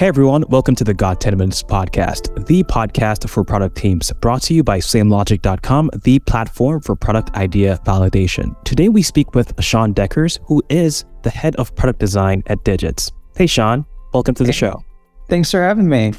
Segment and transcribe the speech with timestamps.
[0.00, 4.40] Hey everyone, welcome to the Got 10 Minutes podcast, the podcast for product teams, brought
[4.44, 8.56] to you by SameLogic.com, the platform for product idea validation.
[8.64, 13.12] Today we speak with Sean Deckers, who is the head of product design at Digits.
[13.36, 13.84] Hey Sean,
[14.14, 14.82] welcome to the show.
[15.28, 16.14] Thanks for having me.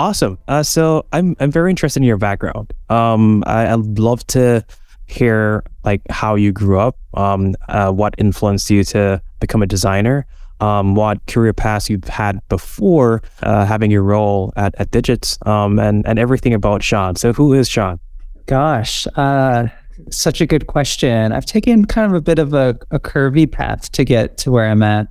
[0.00, 0.36] Awesome.
[0.48, 2.72] Uh, so I'm I'm very interested in your background.
[2.88, 4.66] Um, I, would love to
[5.06, 10.26] hear like how you grew up, um, uh, what influenced you to become a designer,
[10.60, 15.78] um, what career paths you've had before uh, having your role at, at Digits um,
[15.78, 17.16] and, and everything about Sean.
[17.16, 17.98] So, who is Sean?
[18.46, 19.66] Gosh, uh,
[20.10, 21.32] such a good question.
[21.32, 24.68] I've taken kind of a bit of a, a curvy path to get to where
[24.68, 25.08] I'm at.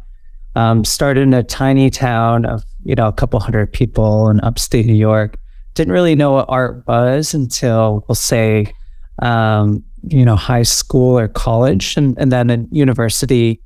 [0.55, 4.86] Um, started in a tiny town of you know a couple hundred people in upstate
[4.86, 5.38] New York.
[5.73, 8.73] Didn't really know what art was until we'll say
[9.22, 13.62] um, you know high school or college, and, and then in university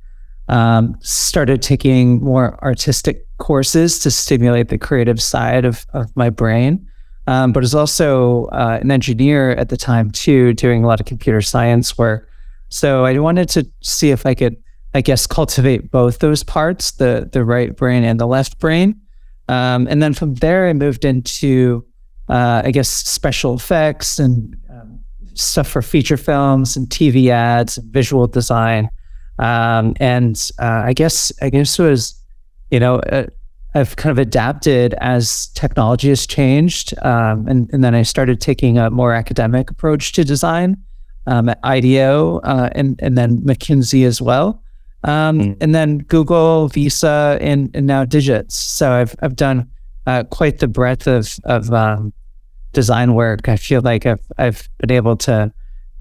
[0.50, 6.86] um, started taking more artistic courses to stimulate the creative side of, of my brain.
[7.26, 11.06] Um, but was also uh, an engineer at the time too, doing a lot of
[11.06, 12.28] computer science work.
[12.68, 14.56] So I wanted to see if I could,
[14.94, 19.00] I guess, cultivate both those parts, the the right brain and the left brain.
[19.48, 21.84] Um, and then from there, I moved into,
[22.28, 25.00] uh, I guess, special effects and um,
[25.34, 28.88] stuff for feature films and TV ads and visual design.
[29.40, 32.14] Um, and uh, I guess I guess it was,
[32.70, 33.26] you know, uh,
[33.74, 38.78] I've kind of adapted as technology has changed, um, and and then I started taking
[38.78, 40.76] a more academic approach to design
[41.26, 44.62] um, at IDEO uh, and and then McKinsey as well,
[45.06, 45.56] mm.
[45.60, 48.54] and then Google, Visa, and and now Digits.
[48.54, 49.70] So I've I've done
[50.06, 52.12] uh, quite the breadth of of um,
[52.72, 53.48] design work.
[53.48, 55.50] I feel like I've I've been able to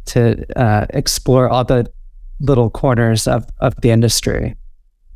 [0.07, 1.89] to uh, explore all the
[2.39, 4.55] little corners of, of the industry.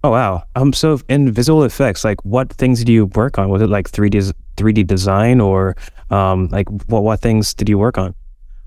[0.05, 0.43] Oh wow!
[0.55, 3.47] Um, so in visual effects, like what things do you work on?
[3.47, 4.21] Was it like three D
[4.57, 5.77] three D design, or
[6.09, 8.13] um, like what what things did you work on?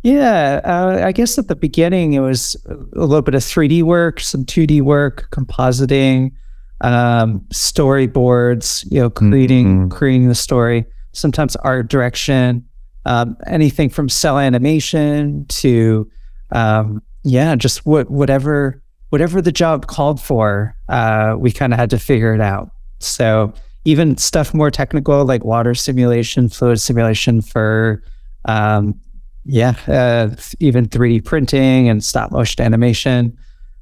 [0.02, 3.82] Yeah, uh, I guess at the beginning it was a little bit of three D
[3.82, 6.32] work, some two D work, compositing,
[6.80, 8.90] um, storyboards.
[8.90, 9.88] You know, creating mm-hmm.
[9.90, 10.86] creating the story.
[11.12, 12.64] Sometimes art direction,
[13.04, 16.10] um, anything from cel animation to
[16.52, 21.90] um, yeah, just what whatever whatever the job called for, uh, we kind of had
[21.90, 22.70] to figure it out.
[23.00, 23.52] So
[23.84, 28.02] even stuff more technical like water simulation, fluid simulation for
[28.44, 28.98] um,
[29.44, 33.36] yeah, uh, even 3D printing and stop motion animation.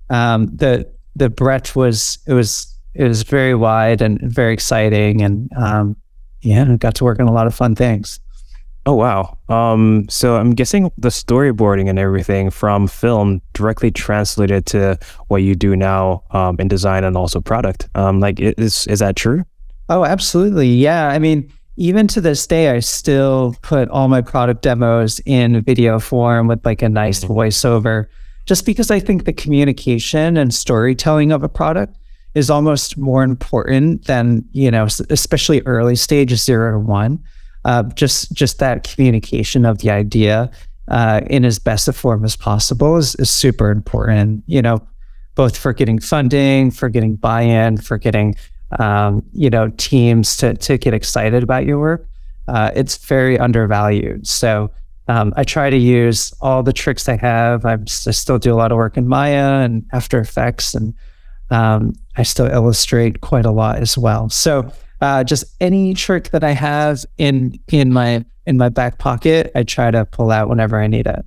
[0.08, 5.50] Um, the the breadth was it was it was very wide and very exciting, and
[5.56, 5.96] um,
[6.40, 8.20] yeah, got to work on a lot of fun things.
[8.86, 9.38] Oh wow.
[9.48, 15.54] Um, so I'm guessing the storyboarding and everything from film directly translated to what you
[15.54, 17.88] do now um, in design and also product.
[17.94, 19.44] Um, like is is that true?
[19.88, 20.68] Oh, absolutely.
[20.68, 21.08] Yeah.
[21.08, 25.98] I mean, even to this day, I still put all my product demos in video
[25.98, 27.32] form with like a nice mm-hmm.
[27.32, 28.06] voiceover,
[28.44, 31.96] just because I think the communication and storytelling of a product
[32.34, 37.22] is almost more important than you know, especially early stage zero to one
[37.64, 40.50] uh, just just that communication of the idea
[40.88, 44.44] uh, in as best a form as possible is, is super important.
[44.46, 44.86] You know,
[45.34, 48.34] both for getting funding, for getting buy-in, for getting
[48.78, 52.08] um, you know teams to to get excited about your work.
[52.46, 54.26] Uh, it's very undervalued.
[54.26, 54.70] So
[55.08, 57.64] um, I try to use all the tricks I have.
[57.64, 60.94] I'm, I still do a lot of work in Maya and After Effects, and
[61.50, 64.28] um, I still illustrate quite a lot as well.
[64.28, 64.70] So
[65.04, 69.62] uh, just any trick that I have in in my in my back pocket, I
[69.62, 71.24] try to pull out whenever I need it.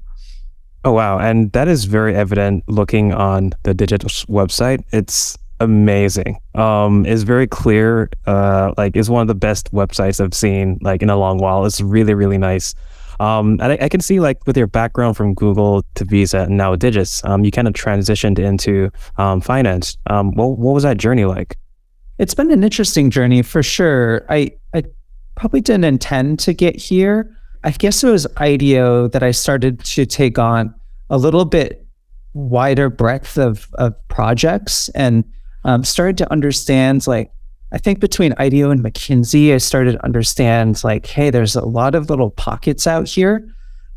[0.83, 4.83] Oh wow, and that is very evident looking on the Digits website.
[4.91, 6.39] It's amazing.
[6.55, 8.09] Um, it's very clear.
[8.25, 11.65] Uh, like it's one of the best websites I've seen like in a long while.
[11.65, 12.73] It's really really nice.
[13.19, 16.55] Um, and I, I, can see like with your background from Google to Visa and
[16.55, 19.97] now Digits, um, you kind of transitioned into um, finance.
[20.05, 21.57] Um, what what was that journey like?
[22.17, 24.25] It's been an interesting journey for sure.
[24.29, 24.83] I, I
[25.35, 27.35] probably didn't intend to get here.
[27.63, 30.73] I guess it was IDEO that I started to take on
[31.09, 31.85] a little bit
[32.33, 35.23] wider breadth of, of projects and
[35.63, 37.31] um, started to understand like
[37.71, 41.95] I think between IDEO and McKinsey, I started to understand like, hey, there's a lot
[41.95, 43.45] of little pockets out here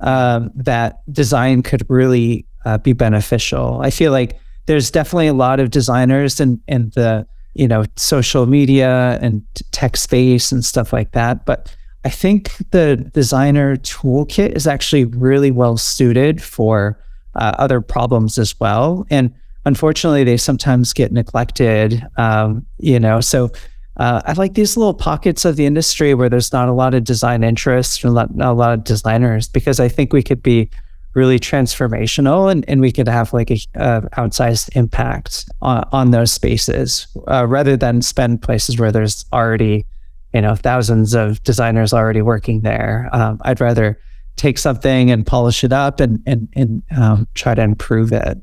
[0.00, 3.80] um, that design could really uh, be beneficial.
[3.80, 8.46] I feel like there's definitely a lot of designers in, in the you know, social
[8.46, 9.42] media and
[9.72, 11.44] tech space and stuff like that.
[11.44, 11.74] But
[12.04, 16.98] I think the designer toolkit is actually really well suited for
[17.34, 19.06] uh, other problems as well.
[19.10, 23.20] And unfortunately, they sometimes get neglected, um, you know.
[23.20, 23.50] So
[23.98, 27.04] uh, I like these little pockets of the industry where there's not a lot of
[27.04, 30.70] design interest or not, not a lot of designers because I think we could be
[31.14, 36.32] really transformational and, and we could have like a uh, outsized impact on, on those
[36.32, 39.84] spaces uh, rather than spend places where there's already
[40.32, 43.08] you know thousands of designers already working there.
[43.12, 43.98] Um, i'd rather
[44.36, 48.38] take something and polish it up and and, and um, try to improve it.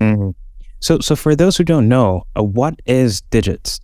[0.00, 0.30] Mm-hmm.
[0.80, 3.80] so so for those who don't know uh, what is digits?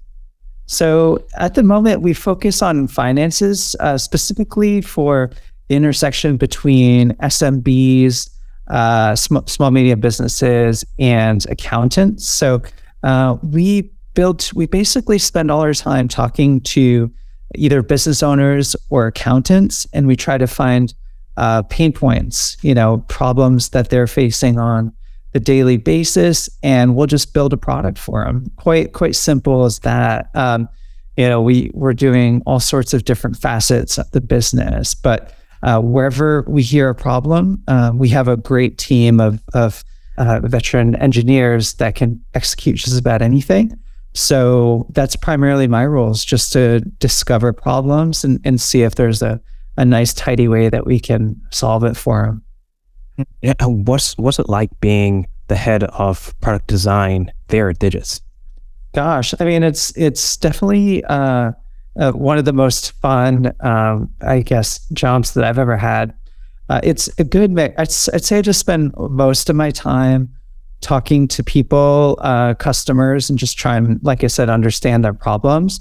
[0.66, 5.30] So at the moment we focus on finances uh, specifically for
[5.72, 8.28] the intersection between SMBs,
[8.68, 12.28] uh, sm- small medium businesses, and accountants.
[12.28, 12.60] So
[13.02, 17.10] uh, we built, we basically spend all our time talking to
[17.54, 20.92] either business owners or accountants, and we try to find
[21.38, 24.92] uh, pain points, you know, problems that they're facing on
[25.32, 28.44] the daily basis, and we'll just build a product for them.
[28.56, 30.28] Quite quite simple as that.
[30.34, 30.68] Um,
[31.16, 35.80] you know, we we're doing all sorts of different facets of the business, but uh,
[35.80, 39.84] wherever we hear a problem, uh, we have a great team of, of
[40.18, 43.72] uh, veteran engineers that can execute just about anything.
[44.14, 49.22] So that's primarily my role is just to discover problems and, and see if there's
[49.22, 49.40] a,
[49.76, 52.42] a nice, tidy way that we can solve it for them.
[53.42, 58.20] Yeah, what's what's it like being the head of product design there at Digits?
[58.94, 61.52] Gosh, I mean, it's it's definitely uh,
[61.98, 66.14] uh, one of the most fun, um, I guess, jobs that I've ever had.
[66.68, 67.74] Uh, it's a good mix.
[67.76, 70.32] I'd, I'd, say I just spend most of my time
[70.80, 75.80] talking to people, uh, customers, and just trying, like I said, understand their problems.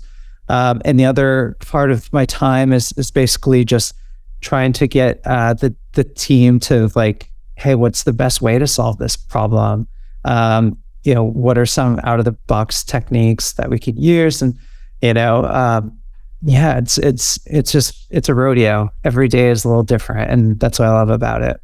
[0.50, 3.94] Um, and the other part of my time is is basically just
[4.42, 8.68] trying to get uh, the the team to like, hey, what's the best way to
[8.68, 9.88] solve this problem?
[10.26, 14.42] Um, you know, what are some out of the box techniques that we could use?
[14.42, 14.58] And
[15.02, 15.98] you know, um,
[16.44, 18.90] yeah, it's it's it's just it's a rodeo.
[19.04, 21.62] Every day is a little different, and that's what I love about it.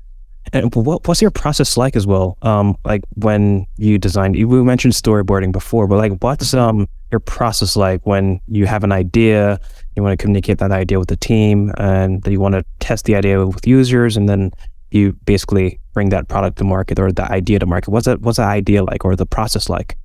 [0.53, 2.37] And what, what's your process like as well?
[2.41, 7.19] Um, like when you design, you we mentioned storyboarding before, but like what's um your
[7.19, 9.59] process like when you have an idea,
[9.95, 13.15] you want to communicate that idea with the team, and you want to test the
[13.15, 14.51] idea with users, and then
[14.91, 17.89] you basically bring that product to market or the idea to market.
[17.89, 18.21] What's that?
[18.21, 19.97] What's the idea like, or the process like?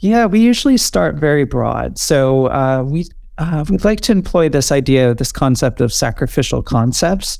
[0.00, 1.98] Yeah, we usually start very broad.
[1.98, 3.06] So uh, we
[3.38, 7.38] uh, we'd like to employ this idea, this concept of sacrificial concepts.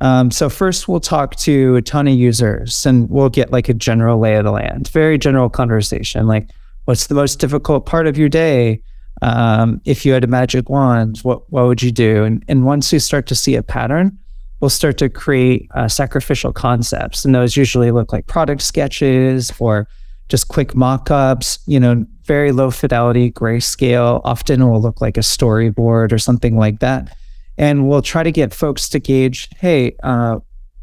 [0.00, 3.74] Um, so first, we'll talk to a ton of users, and we'll get like a
[3.74, 6.48] general lay of the land, very general conversation, like
[6.84, 8.82] what's the most difficult part of your day?
[9.20, 12.24] Um, if you had a magic wand, what what would you do?
[12.24, 14.16] And and once we start to see a pattern,
[14.60, 19.88] we'll start to create uh, sacrificial concepts, and those usually look like product sketches or
[20.28, 24.20] just quick mock-ups, you know, very low fidelity, grayscale.
[24.22, 27.16] Often will look like a storyboard or something like that.
[27.56, 30.38] And we'll try to get folks to gauge, hey, uh,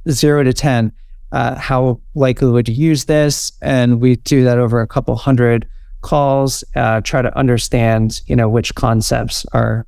[0.10, 0.92] zero to 10,
[1.32, 3.54] uh, how likely would you use this?
[3.62, 5.70] And we do that over a couple hundred
[6.02, 9.88] calls, uh, try to understand, you know, which concepts are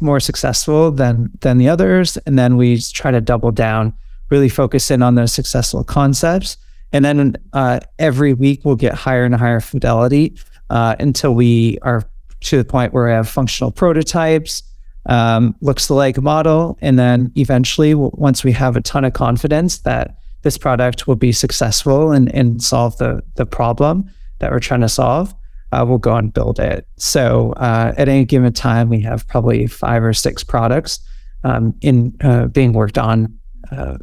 [0.00, 2.16] more successful than than the others.
[2.26, 3.92] And then we try to double down,
[4.30, 6.56] really focus in on those successful concepts
[6.92, 10.36] and then uh, every week we'll get higher and higher fidelity
[10.70, 12.02] uh, until we are
[12.40, 14.62] to the point where we have functional prototypes,
[15.06, 16.78] um, looks like model.
[16.80, 21.32] And then eventually, once we have a ton of confidence that this product will be
[21.32, 25.34] successful and, and solve the, the problem that we're trying to solve,
[25.72, 26.86] uh, we'll go and build it.
[26.96, 31.00] So uh, at any given time, we have probably five or six products
[31.44, 33.36] um, in uh, being worked on
[33.72, 33.98] uh,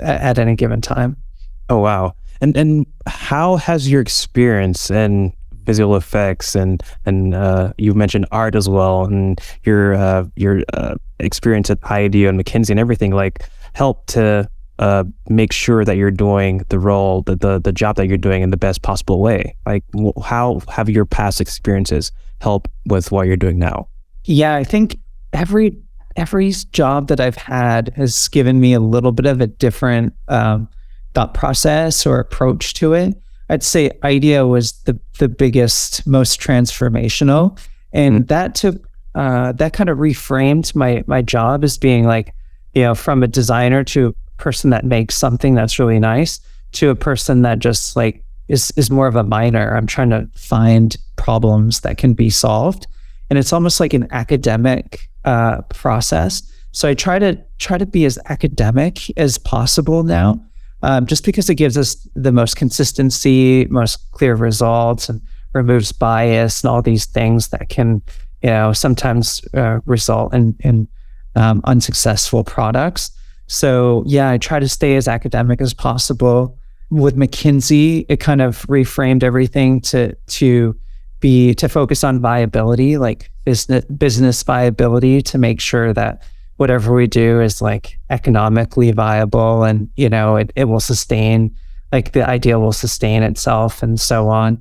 [0.00, 1.16] at any given time.
[1.68, 2.14] Oh wow!
[2.40, 5.32] And and how has your experience in
[5.66, 10.94] visual effects and and uh, you mentioned art as well, and your uh, your uh,
[11.18, 16.10] experience at IDEO and McKinsey and everything like help to uh, make sure that you're
[16.10, 19.56] doing the role, the, the the job that you're doing in the best possible way.
[19.66, 19.84] Like,
[20.24, 23.88] how have your past experiences help with what you're doing now?
[24.24, 24.98] Yeah, I think
[25.32, 25.76] every
[26.16, 30.68] every job that I've had has given me a little bit of a different um,
[31.14, 33.14] thought process or approach to it.
[33.48, 37.58] I'd say IDEO was the the biggest, most transformational,
[37.92, 38.26] and mm-hmm.
[38.26, 38.76] that took
[39.14, 42.34] uh, that kind of reframed my my job as being like,
[42.74, 46.40] you know, from a designer to a person that makes something that's really nice
[46.72, 49.76] to a person that just like is is more of a miner.
[49.76, 52.86] I'm trying to find problems that can be solved,
[53.30, 56.42] and it's almost like an academic uh, process.
[56.72, 60.44] So I try to try to be as academic as possible now
[60.86, 65.20] um, just because it gives us the most consistency, most clear results, and
[65.52, 68.00] removes bias and all these things that can
[68.42, 70.86] you know, sometimes uh, result in, in
[71.34, 73.10] um, unsuccessful products.
[73.48, 76.56] So yeah, I try to stay as academic as possible.
[76.90, 80.76] With McKinsey, it kind of reframed everything to to
[81.18, 86.22] be to focus on viability, like business business viability, to make sure that
[86.56, 91.54] whatever we do is like economically viable and you know it, it will sustain
[91.92, 94.60] like the idea will sustain itself and so on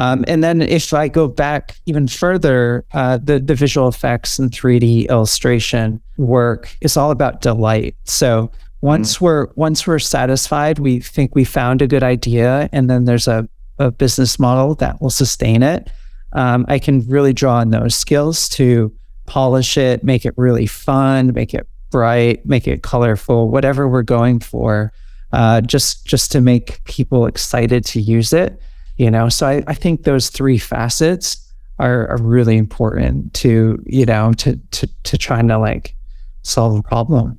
[0.00, 4.50] um, and then if I go back even further, uh, the the visual effects and
[4.50, 7.96] 3D illustration work is all about delight.
[8.04, 9.20] So once mm.
[9.20, 13.46] we're once we're satisfied, we think we found a good idea, and then there's a,
[13.78, 15.90] a business model that will sustain it.
[16.32, 18.90] Um, I can really draw on those skills to
[19.30, 24.40] polish it, make it really fun, make it bright, make it colorful, whatever we're going
[24.40, 24.92] for,
[25.32, 28.60] uh, just just to make people excited to use it
[29.00, 29.30] you know?
[29.30, 34.56] So I, I think those three facets are, are really important to you know to
[34.72, 35.94] to to trying to like
[36.42, 37.38] solve a problem.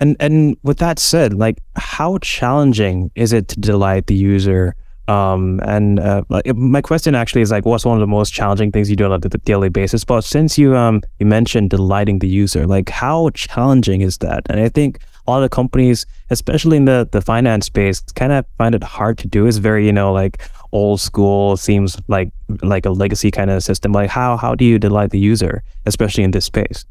[0.00, 4.74] And and with that said like how challenging is it to delight the user
[5.08, 6.22] um, and uh,
[6.54, 9.12] my question actually is like, what's one of the most challenging things you do on
[9.12, 10.04] a daily basis?
[10.04, 14.42] But since you um you mentioned delighting the user, like how challenging is that?
[14.50, 18.44] And I think a lot of companies, especially in the the finance space, kind of
[18.58, 19.46] find it hard to do.
[19.46, 22.30] It's very you know like old school seems like
[22.62, 26.22] like a legacy kind of system like how how do you delight the user especially
[26.22, 26.84] in this space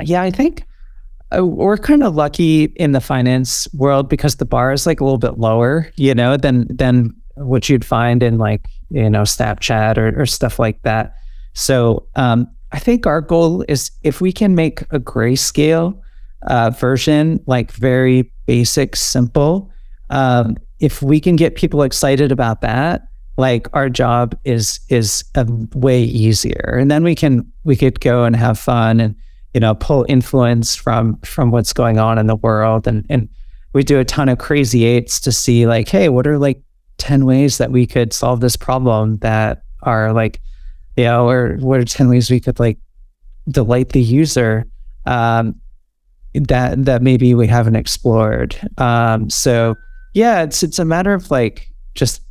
[0.00, 0.64] yeah i think
[1.36, 5.04] uh, we're kind of lucky in the finance world because the bar is like a
[5.04, 9.96] little bit lower you know than than what you'd find in like you know snapchat
[9.96, 11.14] or, or stuff like that
[11.54, 15.98] so um, i think our goal is if we can make a grayscale
[16.46, 19.70] uh, version like very basic simple
[20.10, 23.02] um, if we can get people excited about that,
[23.36, 25.24] like our job is is
[25.74, 26.76] way easier.
[26.78, 29.14] And then we can we could go and have fun and
[29.54, 33.28] you know pull influence from from what's going on in the world and and
[33.72, 36.62] we do a ton of crazy eights to see like hey what are like
[36.98, 40.40] 10 ways that we could solve this problem that are like
[40.96, 42.78] you know or what are 10 ways we could like
[43.48, 44.66] delight the user
[45.06, 45.54] um
[46.34, 49.74] that that maybe we haven't explored um so
[50.18, 52.22] yeah, it's it's a matter of like just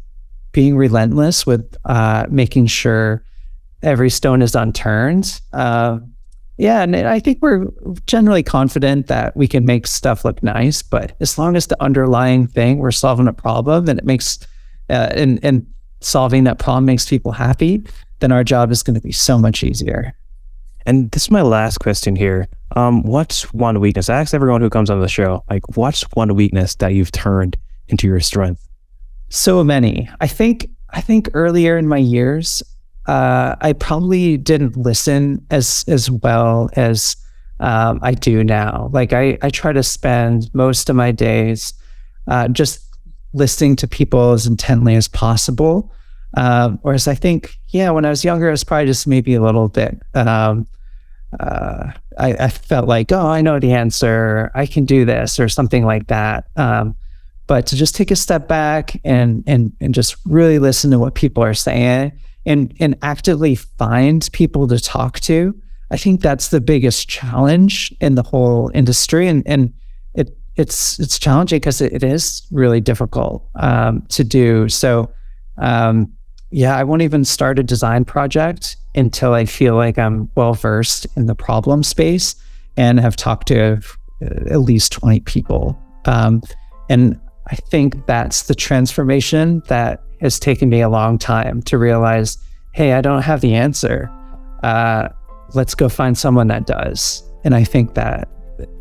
[0.52, 3.24] being relentless with uh, making sure
[3.84, 5.40] every stone is unturned.
[5.54, 6.00] Uh,
[6.58, 7.68] yeah, and I think we're
[8.08, 12.48] generally confident that we can make stuff look nice, but as long as the underlying
[12.48, 14.40] thing we're solving a problem and it makes
[14.90, 15.66] uh, and and
[16.00, 17.84] solving that problem makes people happy,
[18.20, 20.14] then our job is going to be so much easier.
[20.86, 22.48] And this is my last question here.
[22.76, 24.10] Um, what's one weakness?
[24.10, 27.58] I ask everyone who comes on the show, like, what's one weakness that you've turned
[27.90, 28.66] into your strength?
[29.30, 30.10] So many.
[30.22, 32.64] I think I think earlier in my years,
[33.08, 37.18] uh, I probably didn't listen as as well as
[37.60, 38.90] um, I do now.
[38.94, 41.74] Like I, I try to spend most of my days
[42.28, 42.87] uh, just
[43.34, 45.92] listening to people as intently as possible.
[46.36, 49.42] Um, whereas I think, yeah, when I was younger, I was probably just maybe a
[49.42, 50.02] little bit.
[50.14, 50.68] Um,
[51.40, 54.52] uh, I, I, felt like, oh, I know the answer.
[54.56, 56.46] I can do this, or something like that.
[56.56, 56.96] Um,
[57.48, 61.16] but to just take a step back and and and just really listen to what
[61.16, 62.12] people are saying
[62.46, 65.56] and and actively find people to talk to
[65.90, 69.74] i think that's the biggest challenge in the whole industry and and
[70.58, 75.10] it's it's challenging because it, it is really difficult um, to do so
[75.58, 76.12] um,
[76.52, 81.08] yeah i won't even start a design project until i feel like i'm well versed
[81.16, 82.36] in the problem space
[82.76, 83.80] and have talked to
[84.22, 86.42] uh, at least 20 people um,
[86.90, 92.38] and I think that's the transformation that has taken me a long time to realize
[92.74, 94.08] hey, I don't have the answer.
[94.62, 95.10] Uh,
[95.56, 97.24] let's go find someone that does.
[97.44, 98.30] And I think that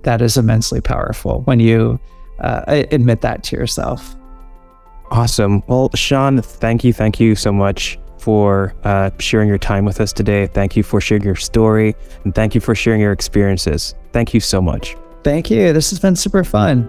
[0.03, 1.99] that is immensely powerful when you
[2.41, 4.17] uh, admit that to yourself.
[5.11, 5.63] Awesome.
[5.69, 6.93] Well, Sean, thank you.
[6.93, 10.49] Thank you so much for uh, sharing your time with us today.
[10.49, 11.95] Thank you for sharing your story.
[12.25, 13.95] And thank you for sharing your experiences.
[14.13, 14.97] Thank you so much.
[15.23, 15.73] Thank you.
[15.73, 16.89] This has been super fun.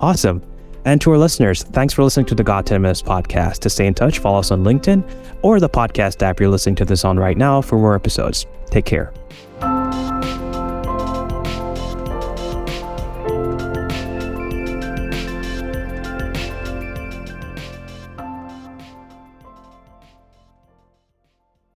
[0.00, 0.42] Awesome.
[0.84, 3.60] And to our listeners, thanks for listening to the Got 10 Minutes podcast.
[3.60, 5.08] To stay in touch, follow us on LinkedIn
[5.42, 8.46] or the podcast app you're listening to this on right now for more episodes.
[8.66, 9.12] Take care.